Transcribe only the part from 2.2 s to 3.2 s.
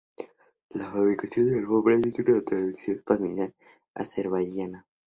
tradición